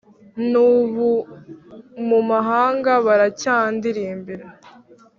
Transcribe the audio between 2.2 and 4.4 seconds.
mahanga baracyandilimba,